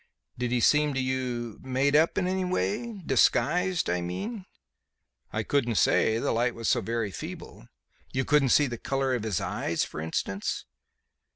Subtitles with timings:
[0.35, 4.47] "Did he seem to you 'made up' in any way; disguised, I mean?"
[5.31, 6.17] "I couldn't say.
[6.17, 7.67] The light was so very feeble."
[8.11, 10.65] "You couldn't see the colour of his eyes, for instance?"